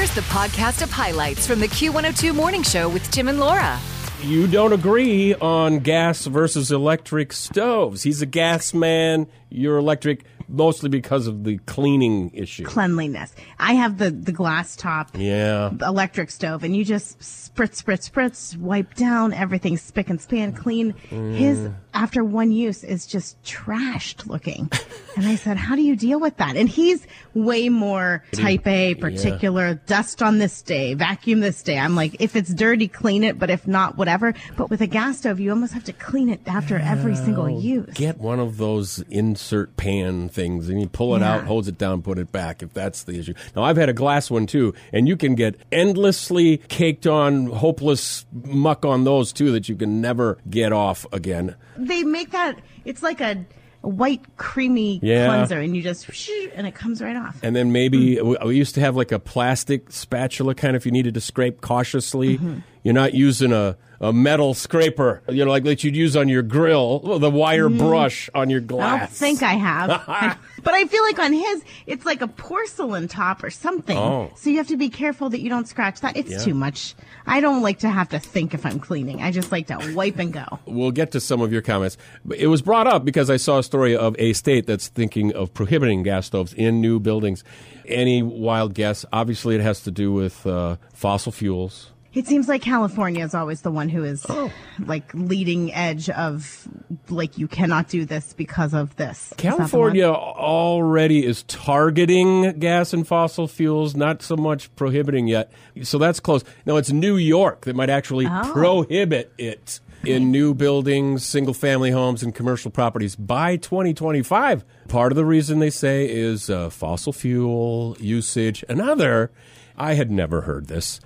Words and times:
Here's 0.00 0.14
the 0.14 0.22
podcast 0.22 0.80
of 0.80 0.90
highlights 0.90 1.46
from 1.46 1.60
the 1.60 1.68
Q102 1.68 2.34
Morning 2.34 2.62
Show 2.62 2.88
with 2.88 3.10
Tim 3.10 3.28
and 3.28 3.38
Laura. 3.38 3.78
You 4.22 4.46
don't 4.46 4.72
agree 4.72 5.34
on 5.34 5.80
gas 5.80 6.24
versus 6.24 6.72
electric 6.72 7.34
stoves. 7.34 8.02
He's 8.02 8.22
a 8.22 8.26
gas 8.26 8.72
man. 8.72 9.26
You're 9.50 9.76
electric, 9.76 10.24
mostly 10.50 10.88
because 10.88 11.26
of 11.26 11.44
the 11.44 11.58
cleaning 11.66 12.30
issue. 12.34 12.64
cleanliness. 12.64 13.34
I 13.58 13.74
have 13.74 13.98
the 13.98 14.10
the 14.10 14.32
glass 14.32 14.76
top 14.76 15.10
Yeah. 15.16 15.70
electric 15.80 16.30
stove, 16.30 16.64
and 16.64 16.74
you 16.76 16.84
just 16.84 17.18
spritz, 17.20 17.82
spritz, 17.82 18.10
spritz, 18.10 18.56
wipe 18.56 18.94
down 18.94 19.32
everything, 19.32 19.76
spick 19.76 20.10
and 20.10 20.20
span, 20.20 20.52
clean. 20.52 20.94
His 21.10 21.58
Mm. 21.58 21.74
after 21.94 22.24
one 22.24 22.52
use 22.52 22.82
is 22.84 23.06
just 23.06 23.42
trashed 23.42 24.26
looking, 24.26 24.70
and 25.16 25.26
I 25.26 25.36
said, 25.36 25.56
"How 25.56 25.76
do 25.76 25.82
you 25.82 25.96
deal 25.96 26.18
with 26.20 26.36
that?" 26.38 26.56
And 26.56 26.68
he's 26.68 27.06
way 27.34 27.68
more 27.68 28.24
type 28.32 28.66
A, 28.66 28.94
particular. 28.94 29.74
Dust 29.86 30.22
on 30.22 30.38
this 30.38 30.62
day, 30.62 30.94
vacuum 30.94 31.40
this 31.40 31.62
day. 31.62 31.78
I'm 31.78 31.94
like, 31.94 32.16
if 32.20 32.34
it's 32.36 32.52
dirty, 32.52 32.88
clean 32.88 33.22
it, 33.24 33.38
but 33.38 33.50
if 33.50 33.66
not, 33.66 33.96
whatever. 33.96 34.34
But 34.56 34.70
with 34.70 34.80
a 34.80 34.86
gas 34.86 35.18
stove, 35.18 35.38
you 35.40 35.50
almost 35.50 35.72
have 35.74 35.84
to 35.84 35.92
clean 35.92 36.28
it 36.28 36.40
after 36.46 36.78
every 36.78 37.14
single 37.14 37.48
use. 37.48 37.92
Get 37.94 38.18
one 38.18 38.40
of 38.40 38.56
those 38.56 39.04
insert 39.10 39.76
pan 39.76 40.28
things 40.28 40.39
and 40.40 40.80
you 40.80 40.88
pull 40.88 41.14
it 41.16 41.20
Yeah. 41.20 41.34
out, 41.34 41.44
holds 41.44 41.68
it 41.68 41.78
down, 41.78 42.02
put 42.02 42.18
it 42.18 42.32
back 42.32 42.62
if 42.62 42.72
that's 42.72 43.04
the 43.04 43.18
issue. 43.18 43.34
Now, 43.54 43.62
I've 43.62 43.76
had 43.76 43.88
a 43.88 43.92
glass 43.92 44.30
one 44.30 44.46
too, 44.46 44.74
and 44.92 45.06
you 45.08 45.16
can 45.16 45.34
get 45.34 45.56
endlessly 45.70 46.58
caked 46.68 47.06
on, 47.06 47.46
hopeless 47.46 48.24
muck 48.44 48.84
on 48.84 49.04
those 49.04 49.32
too 49.32 49.52
that 49.52 49.68
you 49.68 49.74
can 49.76 50.00
never 50.00 50.38
get 50.48 50.72
off 50.72 51.06
again. 51.12 51.54
they 51.76 52.02
make 52.04 52.30
that 52.30 52.58
it's 52.84 53.02
like 53.02 53.20
a, 53.20 53.44
a 53.82 53.88
white 53.88 54.20
creamy 54.36 55.00
Yeah. 55.02 55.28
cleanser 55.28 55.58
and 55.58 55.74
you 55.76 55.82
just 55.82 56.06
and 56.54 56.66
it 56.66 56.74
comes 56.74 57.00
right 57.00 57.16
off 57.16 57.38
And 57.42 57.54
then 57.56 57.72
maybe 57.72 58.20
we 58.20 58.36
we 58.44 58.56
used 58.56 58.74
to 58.74 58.80
have 58.80 58.96
like 58.96 59.12
a 59.12 59.18
plastic 59.18 59.90
spatula 59.90 60.54
kind 60.54 60.76
of 60.76 60.82
if 60.82 60.86
you 60.86 60.92
needed 60.92 61.14
to 61.14 61.20
scrape 61.20 61.60
cautiously. 61.62 62.36
Mm-hmm. 62.36 62.58
You're 62.82 62.94
not 62.94 63.12
using 63.14 63.52
a, 63.52 63.76
a 64.00 64.12
metal 64.12 64.54
scraper, 64.54 65.22
you 65.28 65.44
know, 65.44 65.50
like 65.50 65.64
that 65.64 65.84
you'd 65.84 65.94
use 65.96 66.16
on 66.16 66.28
your 66.30 66.42
grill, 66.42 67.18
the 67.18 67.30
wire 67.30 67.68
brush 67.68 68.30
on 68.34 68.48
your 68.48 68.60
Mm-hmm. 68.62 68.74
i 68.74 68.76
glass. 68.76 69.00
don't 69.00 69.10
think 69.10 69.42
i 69.42 69.52
have 69.54 70.38
but 70.62 70.74
i 70.74 70.84
feel 70.86 71.02
like 71.02 71.18
on 71.18 71.32
his 71.32 71.62
it's 71.86 72.04
like 72.06 72.20
a 72.22 72.28
porcelain 72.28 73.08
top 73.08 73.42
or 73.42 73.50
something 73.50 73.96
Oh. 73.96 74.30
so 74.36 74.48
you 74.50 74.56
have 74.58 74.68
to 74.68 74.76
be 74.76 74.88
careful 74.88 75.28
that 75.30 75.40
you 75.40 75.48
don't 75.48 75.66
scratch 75.68 76.00
that 76.00 76.16
it's 76.16 76.30
Yeah. 76.30 76.38
too 76.38 76.54
much 76.54 76.94
i 77.26 77.40
don't 77.40 77.62
like 77.62 77.78
to 77.80 77.88
have 77.90 78.08
to 78.10 78.18
think 78.18 78.52
if 78.54 78.64
i'm 78.66 78.78
cleaning 78.78 79.22
i 79.22 79.30
just 79.30 79.50
like 79.52 79.66
to 79.68 79.92
wipe 79.94 80.18
and 80.18 80.32
go 80.32 80.44
We'll 80.66 80.90
get 80.92 81.12
to 81.12 81.20
some 81.20 81.40
of 81.40 81.52
your 81.52 81.62
comments. 81.62 81.96
It 82.36 82.46
was 82.48 82.62
brought 82.62 82.86
up 82.86 83.04
because 83.04 83.28
I 83.30 83.36
saw 83.38 83.58
a 83.58 83.62
story 83.62 83.96
of 83.96 84.14
a 84.18 84.32
state 84.34 84.66
that's 84.66 84.88
thinking 84.88 85.32
of 85.34 85.52
prohibiting 85.52 86.02
gas 86.02 86.26
stoves 86.26 86.52
in 86.54 86.80
new 86.80 87.00
buildings. 87.00 87.42
Any 87.86 88.22
wild 88.22 88.74
guess? 88.74 89.04
Obviously, 89.12 89.54
it 89.56 89.60
has 89.62 89.80
to 89.82 89.90
do 89.90 90.12
with 90.12 90.46
uh, 90.46 90.76
fossil 90.94 91.32
fuels. 91.32 91.90
It 92.12 92.26
seems 92.26 92.48
like 92.48 92.62
california 92.62 93.24
is 93.24 93.34
always 93.34 93.60
the 93.62 93.70
one 93.70 93.88
who 93.88 94.02
is 94.04 94.24
Oh. 94.28 94.50
like 94.86 95.12
leading 95.14 95.72
edge 95.74 96.10
of 96.10 96.66
like 97.08 97.38
you 97.38 97.46
cannot 97.48 97.88
do 97.88 98.04
this 98.04 98.32
because 98.32 98.74
of 98.74 98.94
this 98.96 99.18
Is 99.18 99.28
that 99.28 99.36
the 99.38 99.48
one? 99.48 99.56
California 99.58 100.06
already 100.06 101.24
is 101.24 101.42
targeting 101.44 102.58
gas 102.58 102.92
and 102.92 103.06
fossil 103.06 103.46
fuels, 103.48 103.94
not 103.96 104.22
so 104.22 104.36
much 104.36 104.74
prohibiting 104.76 105.26
yet. 105.28 105.50
So 105.82 105.98
that's 105.98 106.20
close. 106.20 106.44
Now 106.66 106.76
it's 106.76 106.90
New 106.92 107.16
York 107.16 107.62
that 107.64 107.74
might 107.76 107.90
actually 107.90 108.26
Oh. 108.26 108.50
prohibit 108.52 109.32
it 109.38 109.80
in 110.04 110.30
new 110.30 110.54
buildings, 110.54 111.24
single 111.24 111.54
family 111.54 111.90
homes, 111.90 112.22
and 112.22 112.34
commercial 112.34 112.70
properties 112.70 113.16
by 113.16 113.56
2025. 113.56 114.64
Part 114.88 115.12
of 115.12 115.16
the 115.16 115.24
reason 115.24 115.58
they 115.58 115.70
say 115.70 116.08
is 116.10 116.48
uh, 116.50 116.70
fossil 116.70 117.12
fuel 117.12 117.96
usage. 118.00 118.64
Another, 118.68 119.30
I 119.76 119.94
had 119.94 120.10
never 120.10 120.42
heard 120.42 120.68
this. 120.68 121.00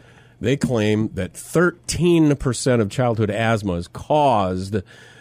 They 0.44 0.56
claim 0.56 1.08
that 1.14 1.32
13% 1.32 2.80
of 2.80 2.90
childhood 2.90 3.30
asthma 3.30 3.72
is 3.74 3.88
caused 3.88 4.76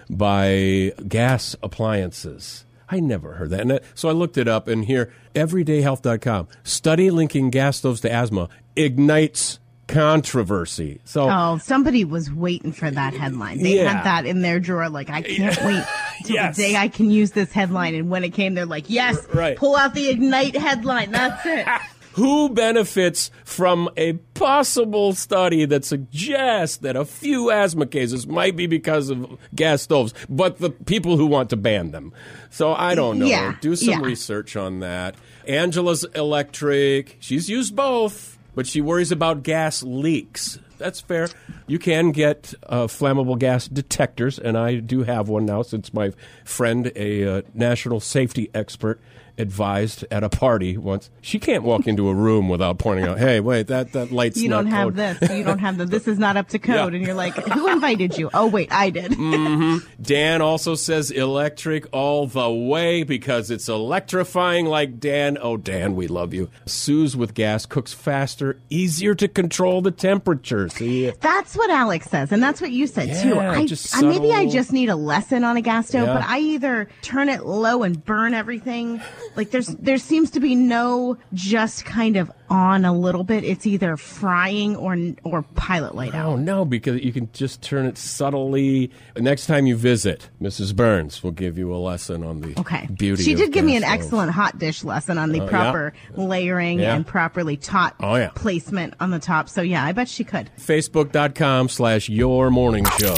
by 0.10 0.92
gas 1.08 1.56
appliances. 1.64 2.66
I 2.90 3.00
never 3.00 3.34
heard 3.34 3.50
that. 3.52 3.62
And 3.62 3.72
that- 3.72 3.84
so 3.96 4.10
I 4.10 4.12
looked 4.12 4.38
it 4.38 4.48
up, 4.48 4.68
and 4.68 4.86
here, 4.86 5.12
everydayhealth.com 5.34 6.48
study 6.64 7.10
linking 7.10 7.50
gas 7.50 7.78
stoves 7.78 8.02
to 8.02 8.12
asthma 8.12 8.50
ignites 8.76 9.60
controversy. 9.88 11.00
So, 11.06 11.30
Oh, 11.30 11.58
somebody 11.62 12.04
was 12.06 12.32
waiting 12.32 12.72
for 12.72 12.90
that 12.92 13.14
headline. 13.14 13.62
They 13.62 13.78
Yeah. 13.78 13.94
had 13.94 14.06
that 14.06 14.26
in 14.26 14.42
their 14.42 14.60
drawer. 14.60 14.90
Like, 14.90 15.10
I 15.10 15.22
can't 15.22 15.58
wait 15.66 15.84
till 16.26 16.36
Yes. 16.36 16.56
the 16.56 16.64
day 16.64 16.76
I 16.76 16.88
can 16.88 17.10
use 17.10 17.32
this 17.32 17.52
headline. 17.52 17.96
And 17.96 18.10
when 18.10 18.24
it 18.24 18.30
came, 18.34 18.54
they're 18.54 18.66
like, 18.66 18.86
yes, 18.90 19.18
right. 19.34 19.58
pull 19.58 19.76
out 19.76 19.94
the 19.94 20.10
Ignite 20.10 20.56
headline. 20.56 21.12
That's 21.12 21.46
it. 21.46 21.66
who 22.14 22.50
benefits 22.50 23.32
from 23.44 23.90
a 23.98 24.14
possible 24.34 25.14
study 25.14 25.66
that 25.66 25.86
suggests 25.86 26.78
that 26.78 26.96
a 26.96 27.06
few 27.06 27.52
asthma 27.52 27.86
cases 27.86 28.28
might 28.28 28.56
be 28.56 28.68
because 28.68 29.10
of 29.10 29.38
gas 29.56 29.82
stoves, 29.84 30.14
but 30.30 30.60
the 30.60 30.70
people 30.70 31.18
who 31.18 31.26
want 31.26 31.50
to 31.52 31.58
ban 31.58 31.92
them? 31.92 32.14
So 32.50 32.74
I 32.74 32.96
don't 32.96 33.20
know. 33.20 33.26
Yeah, 33.26 33.56
Do 33.62 33.76
some 33.76 34.02
yeah. 34.02 34.06
research 34.06 34.56
on 34.56 34.80
that. 34.82 35.16
Angela's 35.48 36.04
electric. 36.16 37.18
She's 37.20 37.50
used 37.50 37.76
both, 37.76 38.38
but 38.56 38.68
she 38.68 38.82
worries 38.82 39.12
about 39.12 39.44
gas 39.44 39.84
leaks. 39.84 40.60
That's 40.84 41.00
fair. 41.00 41.30
You 41.66 41.80
can 41.80 42.12
get 42.12 42.54
uh, 42.68 42.88
flammable 42.88 43.40
gas 43.40 43.70
detectors, 43.70 44.38
and 44.38 44.58
I 44.58 44.76
do 44.76 45.04
have 45.04 45.30
one 45.30 45.46
now 45.46 45.62
since 45.62 45.94
my 45.94 46.12
friend, 46.44 46.92
a 46.98 47.38
uh, 47.38 47.42
national 47.54 48.02
safety 48.02 48.50
expert, 48.54 49.00
advised 49.36 50.06
at 50.12 50.24
a 50.24 50.30
party 50.30 50.78
once. 50.78 51.10
She 51.22 51.40
can't 51.40 51.64
walk 51.64 51.88
into 51.88 52.08
a 52.08 52.14
room 52.14 52.50
without 52.50 52.78
pointing 52.78 53.06
out, 53.06 53.18
"Hey, 53.18 53.40
wait, 53.40 53.68
that 53.68 53.94
that 53.94 54.12
light's 54.12 54.40
You 54.40 54.50
don't 54.50 54.68
have 54.68 54.90
code." 54.90 54.96
this. 54.96 55.32
You 55.32 55.44
don't 55.44 55.58
have 55.60 55.78
the, 55.78 55.86
this 55.86 56.08
is 56.08 56.20
not 56.20 56.38
up 56.38 56.50
to 56.50 56.60
code. 56.72 56.94
Yeah. 56.94 56.98
And 56.98 57.06
you're 57.06 57.16
like, 57.16 57.36
who 57.36 57.68
invited 57.68 58.16
you? 58.18 58.30
Oh, 58.34 58.46
wait, 58.48 58.72
I 58.72 58.90
did. 58.92 59.18
Dan 60.02 60.42
also 60.42 60.76
says 60.76 61.10
electric 61.10 61.88
all 61.92 62.28
the 62.28 62.52
way 62.52 63.04
because 63.04 63.50
it's 63.50 63.68
electrifying 63.68 64.66
like 64.68 65.00
Dan. 65.00 65.38
Oh, 65.42 65.58
Dan, 65.58 65.96
we 65.96 66.08
love 66.08 66.34
you. 66.34 66.50
Sue's 66.68 67.16
with 67.18 67.34
gas 67.34 67.66
cooks 67.66 67.92
faster, 67.94 68.60
easier 68.70 69.16
to 69.16 69.28
control 69.28 69.82
the 69.82 69.92
temperature. 69.92 70.70
See, 70.74 71.12
That's 71.22 71.56
what 71.56 71.70
Alex 71.70 72.10
says, 72.10 72.32
and 72.32 72.42
that's 72.42 72.60
what 72.60 72.72
you 72.72 72.88
said 72.88 73.22
too. 73.22 73.40
I, 73.40 73.66
just 73.66 73.96
I 73.96 74.02
maybe 74.02 74.32
I 74.32 74.48
just 74.48 74.74
need 74.74 74.90
a 74.90 74.96
lesson 74.96 75.44
on 75.44 75.56
a 75.56 75.62
gas 75.62 75.88
stove, 75.90 76.08
Yeah. 76.08 76.14
but 76.16 76.24
I 76.24 76.40
either 76.40 76.88
turn 77.02 77.30
it 77.30 77.46
low 77.46 77.84
and 77.84 78.04
burn 78.04 78.34
everything. 78.34 79.00
Like 79.36 79.52
there's 79.52 79.68
there 79.68 79.98
seems 79.98 80.32
to 80.32 80.40
be 80.40 80.56
no 80.56 81.18
just 81.34 81.86
kind 81.86 82.18
of 82.18 82.32
on 82.54 82.86
a 82.86 82.94
little 82.96 83.24
bit. 83.24 83.44
It's 83.44 83.66
either 83.66 83.98
frying 83.98 84.76
or 84.76 84.96
or 85.24 85.42
pilot 85.56 85.96
light 85.96 86.14
oh, 86.14 86.18
out. 86.18 86.26
Oh 86.28 86.36
no, 86.36 86.64
because 86.66 87.02
you 87.04 87.12
can 87.12 87.28
just 87.34 87.62
turn 87.64 87.86
it 87.88 87.98
subtly. 87.98 88.92
Next 89.18 89.48
time 89.48 89.66
you 89.66 89.76
visit, 89.76 90.30
Mrs. 90.40 90.76
Burns 90.76 91.24
will 91.24 91.32
give 91.32 91.58
you 91.58 91.74
a 91.74 91.78
lesson 91.78 92.24
on 92.24 92.42
the 92.42 92.54
Okay. 92.60 92.88
beauty. 92.96 93.24
She 93.24 93.34
of 93.34 93.40
did 93.40 93.52
give 93.54 93.66
me 93.66 93.76
an 93.76 93.82
gas 93.82 93.90
stoves. 93.92 94.06
excellent 94.06 94.32
hot 94.32 94.60
dish 94.60 94.84
lesson 94.84 95.18
on 95.18 95.32
the 95.32 95.42
Oh, 95.42 95.44
yeah. 95.46 95.50
proper 95.50 95.94
layering 96.16 96.80
Yeah. 96.80 96.96
and 96.96 97.06
properly 97.08 97.58
taught 97.58 97.96
Oh, 98.00 98.16
yeah. 98.16 98.30
placement 98.36 98.94
on 99.00 99.10
the 99.10 99.20
top. 99.20 99.50
So 99.50 99.62
yeah, 99.64 99.84
I 99.84 99.92
bet 99.92 100.08
she 100.08 100.24
could. 100.24 100.52
Facebook.com 100.60 101.70
slash 101.70 102.08
Your 102.08 102.52
Morning 102.52 102.86
Show. 103.00 103.16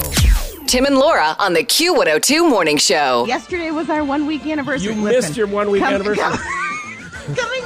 Tim 0.67 0.85
and 0.85 0.97
Laura 0.97 1.35
on 1.39 1.53
the 1.53 1.63
Q102 1.63 2.49
Morning 2.49 2.77
Show. 2.77 3.25
Yesterday 3.27 3.69
was 3.71 3.89
our 3.89 4.03
one 4.03 4.25
week 4.27 4.47
anniversary. 4.47 4.93
You 4.95 5.01
Listen, 5.01 5.21
missed 5.21 5.37
your 5.37 5.47
one 5.47 5.69
week 5.69 5.83
come- 5.83 5.93
anniversary. 5.93 6.23
come- 6.23 6.37
coming 7.35 7.63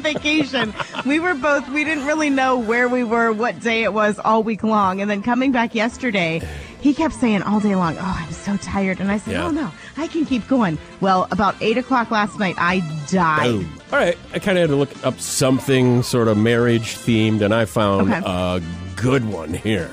from 0.00 0.12
vacation, 0.14 0.74
we 1.06 1.20
were 1.20 1.34
both, 1.34 1.68
we 1.70 1.84
didn't 1.84 2.06
really 2.06 2.30
know 2.30 2.58
where 2.58 2.88
we 2.88 3.04
were, 3.04 3.32
what 3.32 3.60
day 3.60 3.82
it 3.82 3.92
was 3.92 4.18
all 4.18 4.42
week 4.42 4.62
long. 4.62 5.00
And 5.00 5.10
then 5.10 5.22
coming 5.22 5.52
back 5.52 5.74
yesterday, 5.74 6.40
he 6.80 6.94
kept 6.94 7.14
saying 7.14 7.42
all 7.42 7.60
day 7.60 7.74
long, 7.74 7.96
Oh, 7.98 8.16
I'm 8.26 8.32
so 8.32 8.56
tired. 8.58 9.00
And 9.00 9.10
I 9.10 9.18
said, 9.18 9.34
oh, 9.34 9.38
Yeah. 9.40 9.46
Oh, 9.46 9.50
no, 9.50 9.70
I 9.96 10.06
can 10.06 10.24
keep 10.24 10.46
going. 10.48 10.78
Well, 11.00 11.26
about 11.30 11.56
eight 11.60 11.78
o'clock 11.78 12.10
last 12.10 12.38
night, 12.38 12.54
I 12.58 12.80
died. 13.10 13.44
Boom. 13.50 13.72
All 13.92 13.98
right, 13.98 14.16
I 14.34 14.38
kind 14.38 14.58
of 14.58 14.62
had 14.62 14.70
to 14.70 14.76
look 14.76 15.06
up 15.06 15.18
something 15.20 16.02
sort 16.02 16.28
of 16.28 16.36
marriage 16.36 16.96
themed, 16.96 17.40
and 17.40 17.54
I 17.54 17.64
found 17.64 18.12
Okay. 18.12 18.22
a 18.24 18.60
good 18.96 19.24
one 19.24 19.54
here. 19.54 19.90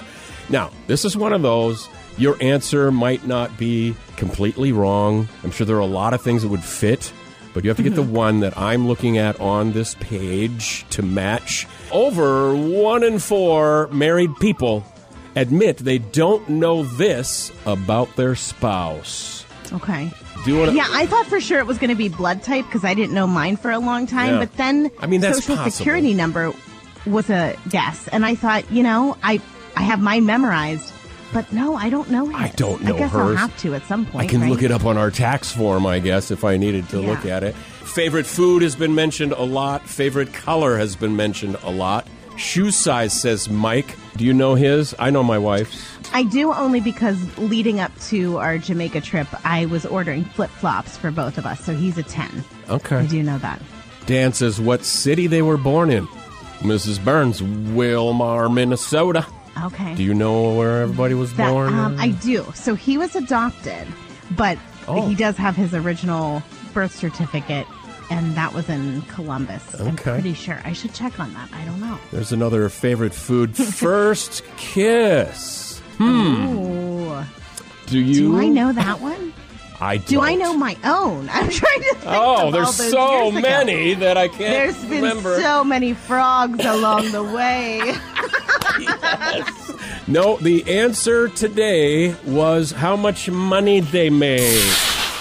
Now, 0.49 0.69
this 0.87 1.05
is 1.05 1.17
one 1.17 1.33
of 1.33 1.41
those. 1.41 1.87
Your 2.17 2.37
answer 2.41 2.91
might 2.91 3.25
not 3.25 3.57
be 3.57 3.95
completely 4.15 4.71
wrong. 4.71 5.27
I'm 5.43 5.51
sure 5.51 5.65
there 5.65 5.75
are 5.77 5.79
a 5.79 5.85
lot 5.85 6.13
of 6.13 6.21
things 6.21 6.43
that 6.43 6.49
would 6.49 6.63
fit, 6.63 7.11
but 7.55 7.63
you 7.63 7.69
have 7.71 7.77
to 7.77 7.83
get 7.83 7.95
the 7.95 8.03
one 8.21 8.41
that 8.41 8.55
I'm 8.57 8.87
looking 8.87 9.17
at 9.17 9.39
on 9.39 9.71
this 9.71 9.95
page 9.95 10.85
to 10.91 11.01
match. 11.01 11.65
Over 11.89 12.53
one 12.55 13.01
in 13.01 13.17
four 13.17 13.87
married 13.87 14.35
people 14.39 14.85
admit 15.35 15.77
they 15.77 15.97
don't 15.97 16.47
know 16.47 16.83
this 16.83 17.51
about 17.65 18.15
their 18.17 18.35
spouse. 18.35 19.45
Okay. 19.73 20.11
Do 20.43 20.51
you 20.51 20.59
want 20.59 20.71
to? 20.71 20.77
Yeah, 20.77 20.87
I 20.89 21.05
thought 21.07 21.25
for 21.25 21.39
sure 21.39 21.59
it 21.59 21.65
was 21.65 21.77
going 21.77 21.89
to 21.89 21.95
be 21.95 22.09
blood 22.09 22.43
type 22.43 22.65
because 22.65 22.83
I 22.83 22.93
didn't 22.93 23.15
know 23.15 23.25
mine 23.25 23.57
for 23.57 23.71
a 23.71 23.79
long 23.79 24.05
time. 24.05 24.33
Yeah. 24.33 24.39
But 24.39 24.57
then 24.57 24.91
I 24.99 25.07
mean, 25.07 25.21
that's 25.21 25.39
social 25.39 25.55
possible. 25.55 25.71
security 25.71 26.13
number 26.13 26.53
was 27.05 27.29
a 27.29 27.55
guess, 27.69 28.07
and 28.09 28.25
I 28.25 28.35
thought, 28.35 28.69
you 28.71 28.83
know, 28.83 29.17
I 29.23 29.41
I 29.75 29.81
have 29.83 30.01
mine 30.01 30.25
memorized, 30.25 30.91
but 31.35 31.51
no, 31.51 31.75
I 31.75 31.89
don't 31.89 32.09
know. 32.09 32.33
I 32.33 32.47
don't 32.55 32.81
know 32.81 32.95
I 32.95 32.99
guess 32.99 33.13
I'll 33.13 33.35
have 33.35 33.57
to 33.57 33.73
at 33.75 33.83
some 33.87 34.05
point. 34.05 34.23
I 34.23 34.31
can 34.31 34.39
right? 34.39 34.49
look 34.49 34.63
it 34.63 34.71
up 34.71 34.85
on 34.85 34.95
our 34.97 35.11
tax 35.11 35.51
form, 35.51 35.85
I 35.85 35.99
guess, 35.99 36.31
if 36.31 36.45
I 36.45 36.55
needed 36.55 36.87
to 36.89 37.01
Yeah. 37.01 37.09
look 37.09 37.25
at 37.25 37.43
it. 37.43 37.53
Favorite 37.83 38.25
food 38.25 38.61
has 38.61 38.73
been 38.77 38.95
mentioned 38.95 39.33
a 39.33 39.43
lot. 39.43 39.85
Favorite 39.85 40.31
color 40.31 40.77
has 40.77 40.95
been 40.95 41.15
mentioned 41.17 41.57
a 41.61 41.69
lot. 41.69 42.07
shoe 42.37 42.69
size, 42.71 43.13
says 43.13 43.49
Mike. 43.49 43.95
Do 44.17 44.23
you 44.25 44.33
know 44.33 44.55
his? 44.55 44.93
I 44.99 45.09
know 45.09 45.23
my 45.23 45.37
wife's. 45.37 45.81
I 46.13 46.23
do 46.23 46.51
only 46.53 46.79
because 46.81 47.17
leading 47.37 47.79
up 47.81 47.91
to 48.07 48.37
our 48.39 48.57
Jamaica 48.57 48.99
trip, 49.01 49.27
I 49.45 49.65
was 49.67 49.85
ordering 49.85 50.23
flip 50.25 50.49
flops 50.51 50.97
for 50.97 51.11
both 51.11 51.37
of 51.37 51.45
us. 51.45 51.59
So 51.65 51.73
he's 51.73 51.97
a 51.97 52.03
10. 52.03 52.43
Okay. 52.69 52.95
I 52.97 53.05
do 53.05 53.23
know 53.23 53.37
that. 53.37 53.61
Dan 54.05 54.31
says 54.33 54.59
what 54.59 54.83
city 54.83 55.27
they 55.27 55.41
were 55.41 55.55
born 55.57 55.89
in. 55.89 56.07
Mrs. 56.59 57.03
Burns, 57.03 57.41
Willmar, 57.41 58.53
Minnesota. 58.53 59.25
Okay. 59.63 59.95
Do 59.95 60.03
you 60.03 60.13
know 60.13 60.53
where 60.53 60.81
everybody 60.81 61.13
was 61.13 61.33
That, 61.35 61.49
born? 61.51 61.73
um, 61.73 61.95
I 61.99 62.09
do. 62.09 62.45
So 62.55 62.75
he 62.75 62.97
was 62.97 63.15
adopted, 63.15 63.87
but 64.31 64.57
Oh. 64.87 65.07
he 65.07 65.15
does 65.15 65.37
have 65.37 65.55
his 65.55 65.73
original 65.73 66.43
birth 66.73 66.93
certificate, 66.95 67.65
and 68.11 68.35
that 68.35 68.53
was 68.53 68.67
in 68.69 69.01
Columbus. 69.03 69.63
I'm 69.79 69.95
pretty 69.95 70.33
sure. 70.33 70.59
I 70.65 70.73
should 70.73 70.93
check 70.93 71.19
on 71.19 71.33
that. 71.33 71.49
I 71.53 71.63
don't 71.65 71.79
know. 71.79 71.97
There's 72.11 72.31
another 72.33 72.67
favorite 72.69 73.13
food. 73.13 73.55
First 73.57 74.43
kiss. 74.57 75.81
Ooh. 76.01 77.23
Do 77.87 77.99
you? 77.99 78.13
Do 78.31 78.37
I 78.37 78.47
know 78.47 78.73
that 78.73 78.99
one? 78.99 79.33
I 79.79 79.97
Do 79.97 80.21
I 80.21 80.31
don't. 80.31 80.39
know 80.39 80.53
my 80.57 80.77
own? 80.83 81.29
I'm 81.33 81.49
trying 81.49 81.79
to 81.81 81.95
think. 81.95 82.05
Oh, 82.05 82.07
of 82.07 82.39
all 82.45 82.51
there's 82.51 82.77
those 82.77 82.91
so 82.91 83.23
years 83.25 83.37
ago. 83.37 83.41
many 83.41 83.93
that 83.95 84.17
I 84.17 84.27
can't 84.27 84.39
There's 84.39 84.75
been 84.85 85.01
remember. 85.03 85.39
so 85.41 85.63
many 85.63 85.93
frogs 85.93 86.63
along 86.63 87.11
the 87.11 87.23
way. 87.23 87.81
no, 90.07 90.37
the 90.37 90.63
answer 90.67 91.27
today 91.29 92.15
was 92.25 92.71
how 92.71 92.95
much 92.95 93.29
money 93.29 93.79
they 93.79 94.09
made. 94.09 94.73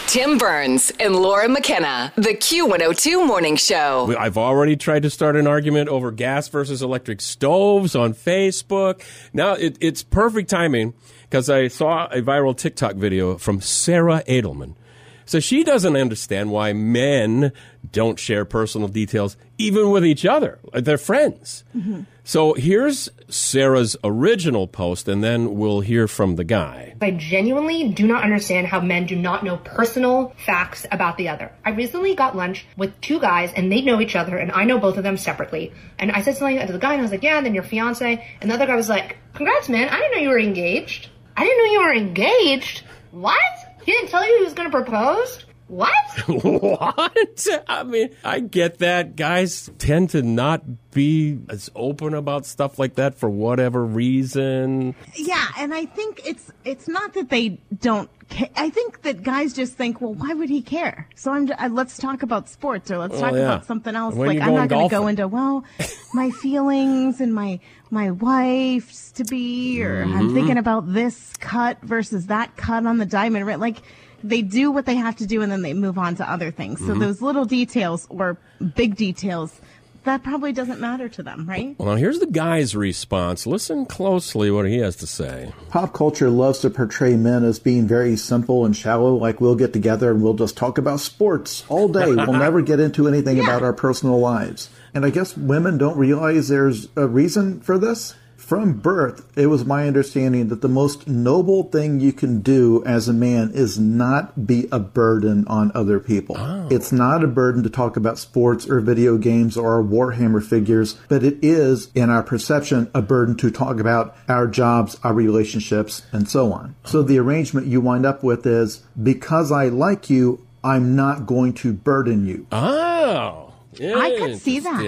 Tim 0.06 0.38
Burns 0.38 0.92
and 1.00 1.16
Laura 1.16 1.48
McKenna, 1.48 2.12
the 2.14 2.34
Q102 2.34 3.26
Morning 3.26 3.56
Show. 3.56 4.14
I've 4.16 4.38
already 4.38 4.76
tried 4.76 5.02
to 5.02 5.10
start 5.10 5.34
an 5.34 5.46
argument 5.48 5.88
over 5.88 6.12
gas 6.12 6.46
versus 6.48 6.82
electric 6.82 7.20
stoves 7.20 7.96
on 7.96 8.14
Facebook. 8.14 9.02
Now 9.32 9.54
it, 9.54 9.76
it's 9.80 10.04
perfect 10.04 10.50
timing 10.50 10.94
because 11.22 11.50
I 11.50 11.66
saw 11.66 12.06
a 12.06 12.22
viral 12.22 12.56
TikTok 12.56 12.94
video 12.94 13.38
from 13.38 13.60
Sarah 13.60 14.22
Edelman. 14.28 14.76
So 15.26 15.40
she 15.40 15.64
doesn't 15.64 15.96
understand 15.96 16.50
why 16.50 16.72
men 16.72 17.52
don't 17.92 18.18
share 18.18 18.44
personal 18.44 18.88
details 18.88 19.36
even 19.58 19.90
with 19.90 20.04
each 20.04 20.26
other. 20.26 20.58
Uh, 20.72 20.80
They're 20.80 20.98
friends. 20.98 21.64
Mm-hmm. 21.76 22.02
So 22.26 22.54
here's 22.54 23.10
Sarah's 23.28 23.96
original 24.02 24.66
post, 24.66 25.08
and 25.08 25.22
then 25.22 25.56
we'll 25.56 25.80
hear 25.80 26.08
from 26.08 26.36
the 26.36 26.44
guy. 26.44 26.94
I 27.02 27.10
genuinely 27.10 27.90
do 27.90 28.06
not 28.06 28.24
understand 28.24 28.66
how 28.66 28.80
men 28.80 29.04
do 29.04 29.14
not 29.14 29.44
know 29.44 29.58
personal 29.58 30.32
facts 30.46 30.86
about 30.90 31.18
the 31.18 31.28
other. 31.28 31.52
I 31.66 31.70
recently 31.70 32.14
got 32.14 32.34
lunch 32.34 32.66
with 32.78 32.98
two 33.02 33.20
guys 33.20 33.52
and 33.54 33.70
they 33.70 33.82
know 33.82 34.00
each 34.00 34.16
other 34.16 34.38
and 34.38 34.50
I 34.52 34.64
know 34.64 34.78
both 34.78 34.96
of 34.96 35.04
them 35.04 35.18
separately. 35.18 35.72
And 35.98 36.10
I 36.12 36.22
said 36.22 36.36
something 36.38 36.66
to 36.66 36.72
the 36.72 36.78
guy 36.78 36.92
and 36.92 37.00
I 37.00 37.02
was 37.02 37.10
like, 37.10 37.22
yeah, 37.22 37.36
and 37.36 37.44
then 37.44 37.54
your 37.54 37.62
fiance. 37.62 38.26
And 38.40 38.50
the 38.50 38.54
other 38.54 38.66
guy 38.66 38.76
was 38.76 38.88
like, 38.88 39.18
congrats, 39.34 39.68
man. 39.68 39.90
I 39.90 39.98
didn't 39.98 40.12
know 40.12 40.22
you 40.22 40.28
were 40.30 40.38
engaged. 40.38 41.10
I 41.36 41.44
didn't 41.44 41.58
know 41.58 41.72
you 41.72 41.80
were 41.80 41.94
engaged. 41.94 42.84
What? 43.10 43.36
He 43.84 43.92
didn't 43.92 44.08
tell 44.08 44.26
you 44.26 44.38
he 44.38 44.44
was 44.44 44.54
to 44.70 44.76
propose? 44.76 45.44
What? 45.66 45.92
what? 46.28 47.46
I 47.68 47.82
mean, 47.84 48.10
I 48.22 48.40
get 48.40 48.78
that. 48.78 49.16
Guys 49.16 49.70
tend 49.78 50.10
to 50.10 50.22
not 50.22 50.62
be 50.90 51.38
as 51.48 51.70
open 51.74 52.14
about 52.14 52.44
stuff 52.46 52.78
like 52.78 52.96
that 52.96 53.14
for 53.16 53.28
whatever 53.30 53.84
reason. 53.84 54.94
yeah, 55.14 55.46
and 55.58 55.72
I 55.74 55.86
think 55.86 56.20
it's 56.26 56.50
it's 56.64 56.86
not 56.88 57.14
that 57.14 57.30
they 57.30 57.60
don't. 57.80 58.10
Ca- 58.30 58.50
I 58.56 58.70
think 58.70 59.02
that 59.02 59.22
guys 59.22 59.52
just 59.54 59.74
think, 59.74 60.00
well, 60.00 60.14
why 60.14 60.34
would 60.34 60.48
he 60.50 60.60
care? 60.62 61.08
So 61.14 61.32
I'm. 61.32 61.46
j- 61.46 61.54
Uh, 61.54 61.68
let's 61.70 61.96
talk 61.98 62.22
about 62.22 62.48
sports 62.48 62.90
or 62.90 62.98
let's 62.98 63.12
Well, 63.12 63.20
talk 63.22 63.32
yeah. 63.32 63.38
about 63.40 63.64
something 63.66 63.94
else. 63.96 64.14
When 64.14 64.28
like 64.28 64.40
I'm 64.40 64.54
not 64.54 64.68
going 64.68 64.88
to 64.88 64.94
go 64.94 65.06
into 65.06 65.26
well, 65.28 65.64
my 66.12 66.30
feelings 66.42 67.20
and 67.20 67.34
my 67.34 67.58
my 67.90 68.10
wife's 68.10 69.12
to 69.12 69.24
be, 69.24 69.82
or 69.82 70.04
Mm-hmm. 70.04 70.16
I'm 70.16 70.34
thinking 70.34 70.58
about 70.58 70.92
this 70.92 71.32
cut 71.40 71.80
versus 71.82 72.26
that 72.26 72.54
cut 72.56 72.84
on 72.86 72.98
the 72.98 73.06
diamond 73.06 73.46
ring. 73.46 73.58
Like 73.60 73.78
they 74.24 74.42
do 74.42 74.70
what 74.70 74.86
they 74.86 74.96
have 74.96 75.16
to 75.16 75.26
do 75.26 75.42
and 75.42 75.52
then 75.52 75.62
they 75.62 75.74
move 75.74 75.98
on 75.98 76.16
to 76.16 76.28
other 76.28 76.50
things. 76.50 76.80
Mm-hmm. 76.80 76.92
So 76.94 76.98
those 76.98 77.22
little 77.22 77.44
details 77.44 78.06
or 78.10 78.38
big 78.74 78.96
details. 78.96 79.60
That 80.04 80.22
probably 80.22 80.52
doesn't 80.52 80.80
matter 80.80 81.08
to 81.08 81.22
them, 81.22 81.46
right? 81.48 81.74
Well, 81.78 81.88
now 81.88 81.94
here's 81.94 82.18
the 82.18 82.26
guy's 82.26 82.76
response. 82.76 83.46
Listen 83.46 83.86
closely 83.86 84.50
what 84.50 84.66
he 84.66 84.76
has 84.78 84.96
to 84.96 85.06
say. 85.06 85.54
Pop 85.70 85.94
culture 85.94 86.28
loves 86.28 86.58
to 86.58 86.68
portray 86.68 87.16
men 87.16 87.42
as 87.42 87.58
being 87.58 87.86
very 87.86 88.16
simple 88.16 88.66
and 88.66 88.76
shallow, 88.76 89.14
like 89.14 89.40
we'll 89.40 89.54
get 89.54 89.72
together 89.72 90.10
and 90.10 90.22
we'll 90.22 90.34
just 90.34 90.58
talk 90.58 90.76
about 90.76 91.00
sports 91.00 91.64
all 91.68 91.88
day. 91.88 92.04
We'll 92.14 92.38
never 92.38 92.60
get 92.60 92.80
into 92.80 93.08
anything 93.08 93.40
about 93.40 93.62
our 93.62 93.72
personal 93.72 94.18
lives. 94.18 94.68
And 94.92 95.06
I 95.06 95.10
guess 95.10 95.36
women 95.36 95.78
don't 95.78 95.96
realize 95.96 96.48
there's 96.48 96.88
a 96.96 97.06
reason 97.06 97.60
for 97.60 97.78
this. 97.78 98.14
From 98.44 98.74
birth, 98.74 99.26
it 99.38 99.46
was 99.46 99.64
my 99.64 99.86
understanding 99.86 100.48
that 100.48 100.60
the 100.60 100.68
most 100.68 101.08
noble 101.08 101.62
thing 101.62 101.98
you 101.98 102.12
can 102.12 102.42
do 102.42 102.84
as 102.84 103.08
a 103.08 103.14
man 103.14 103.52
is 103.54 103.78
not 103.78 104.46
be 104.46 104.68
a 104.70 104.78
burden 104.78 105.46
on 105.46 105.72
other 105.74 105.98
people. 105.98 106.36
Oh. 106.38 106.68
It's 106.70 106.92
not 106.92 107.24
a 107.24 107.26
burden 107.26 107.62
to 107.62 107.70
talk 107.70 107.96
about 107.96 108.18
sports 108.18 108.68
or 108.68 108.80
video 108.80 109.16
games 109.16 109.56
or 109.56 109.82
Warhammer 109.82 110.44
figures, 110.44 110.92
but 111.08 111.24
it 111.24 111.38
is, 111.42 111.90
in 111.94 112.10
our 112.10 112.22
perception, 112.22 112.90
a 112.94 113.00
burden 113.00 113.34
to 113.38 113.50
talk 113.50 113.80
about 113.80 114.14
our 114.28 114.46
jobs, 114.46 114.98
our 115.02 115.14
relationships, 115.14 116.02
and 116.12 116.28
so 116.28 116.52
on. 116.52 116.74
So 116.84 117.02
the 117.02 117.18
arrangement 117.18 117.66
you 117.66 117.80
wind 117.80 118.04
up 118.04 118.22
with 118.22 118.44
is 118.44 118.82
because 119.02 119.50
I 119.52 119.68
like 119.68 120.10
you, 120.10 120.46
I'm 120.62 120.94
not 120.94 121.24
going 121.24 121.54
to 121.54 121.72
burden 121.72 122.26
you. 122.26 122.46
Oh. 122.52 123.43
I 123.80 124.16
could 124.18 124.38
see 124.38 124.60
that. 124.60 124.80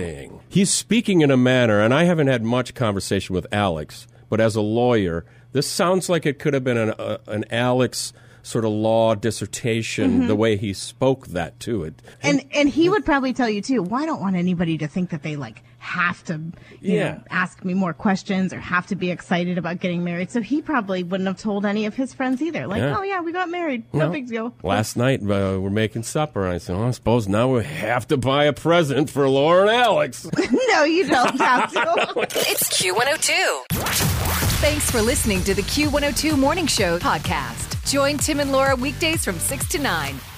He's 0.49 0.71
speaking 0.71 1.21
in 1.21 1.31
a 1.31 1.37
manner, 1.37 1.81
and 1.81 1.93
I 1.95 2.05
haven't 2.05 2.29
had 2.29 2.43
much 2.43 2.75
conversation 2.75 3.35
with 3.35 3.47
Alex, 3.53 4.07
but 4.29 4.41
as 4.41 4.57
a 4.57 4.61
lawyer, 4.61 5.25
this 5.53 5.67
sounds 5.67 6.09
like 6.09 6.27
it 6.27 6.39
could 6.39 6.55
have 6.55 6.65
been 6.65 6.77
an, 6.79 6.91
uh, 6.91 7.19
an 7.27 7.45
Alex 7.51 8.13
sort 8.47 8.65
of 8.65 8.71
law 8.71 9.15
dissertation, 9.15 10.11
Mm-hmm. 10.19 10.27
the 10.29 10.37
way 10.37 10.57
he 10.57 10.73
spoke 10.73 11.27
that 11.29 11.59
to 11.61 11.83
it. 11.85 12.01
And 12.23 12.45
and 12.55 12.69
he 12.69 12.89
would 12.89 13.05
probably 13.05 13.33
tell 13.33 13.49
you 13.49 13.61
too. 13.61 13.83
Well, 13.83 14.03
I 14.03 14.07
don't 14.07 14.21
want 14.21 14.37
anybody 14.37 14.79
to 14.79 14.87
think 14.89 15.11
that 15.11 15.23
they 15.23 15.35
like 15.37 15.63
have 15.79 16.23
to, 16.25 16.35
you 16.81 16.95
Yeah. 16.95 17.13
know, 17.15 17.21
ask 17.31 17.65
me 17.65 17.73
more 17.75 17.93
questions 17.93 18.53
or 18.53 18.59
have 18.59 18.87
to 18.89 18.97
be 18.97 19.11
excited 19.11 19.57
about 19.59 19.79
getting 19.81 20.03
married. 20.05 20.31
So 20.31 20.41
he 20.41 20.61
probably 20.63 21.03
wouldn't 21.05 21.27
have 21.29 21.39
told 21.39 21.65
any 21.67 21.87
of 21.87 21.95
his 21.95 22.13
friends 22.13 22.41
either. 22.43 22.67
Like, 22.67 22.81
Yeah. 22.83 22.97
oh 22.99 23.03
yeah, 23.03 23.21
we 23.21 23.33
got 23.33 23.49
married. 23.51 23.85
No 23.93 24.01
Well, 24.01 24.11
big 24.11 24.29
deal. 24.29 24.55
Last 24.63 24.97
night 24.97 25.21
uh, 25.23 25.59
we're 25.61 25.71
making 25.71 26.03
supper, 26.05 26.45
and 26.45 26.55
I 26.55 26.59
said, 26.59 26.77
well, 26.77 26.87
I 26.89 26.91
suppose 26.93 27.29
now 27.29 27.49
we 27.55 27.65
have 27.65 28.07
to 28.09 28.17
buy 28.17 28.45
a 28.45 28.53
present 28.53 29.11
for 29.11 29.29
Laura 29.29 29.63
and 29.63 29.71
Alex. 29.71 30.27
no, 30.71 30.85
you 30.85 31.07
don't 31.09 31.39
have 31.41 31.71
to. 31.73 32.15
It's 32.49 32.69
Q102. 32.81 33.65
Thanks 34.61 34.91
for 34.91 35.01
listening 35.03 35.43
to 35.45 35.55
the 35.55 35.63
Q102 35.63 36.37
Morning 36.39 36.67
Show 36.67 36.99
podcast. 36.99 37.76
Join 37.87 38.19
Tim 38.19 38.41
and 38.41 38.51
Laura 38.51 38.75
weekdays 38.75 39.25
from 39.25 39.39
6 39.39 39.69
to 39.69 39.79
9 39.79 40.36